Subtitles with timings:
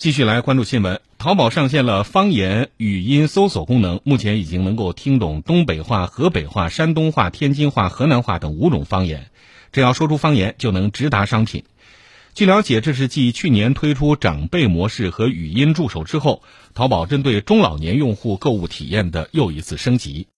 [0.00, 0.98] 继续来关注新闻。
[1.18, 9.30] 淘宝上线了方言语音搜索功能目前已经能够听懂东北话河北话山东话天津话河南话等五种方言。
[9.72, 11.64] 只要说出方言就能直达商品。
[12.32, 16.42] 据了解这是继去年推出长辈模式和语音助手之后
[16.72, 20.26] 淘宝针对中老年用户购物体验的又一次升级。